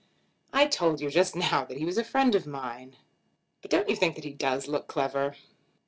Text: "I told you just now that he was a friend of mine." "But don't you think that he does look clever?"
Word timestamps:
"I 0.51 0.65
told 0.65 0.99
you 0.99 1.11
just 1.11 1.35
now 1.35 1.63
that 1.63 1.77
he 1.77 1.85
was 1.85 1.99
a 1.99 2.03
friend 2.03 2.33
of 2.33 2.47
mine." 2.47 2.95
"But 3.61 3.69
don't 3.69 3.87
you 3.87 3.95
think 3.95 4.15
that 4.15 4.23
he 4.23 4.33
does 4.33 4.67
look 4.67 4.87
clever?" 4.87 5.35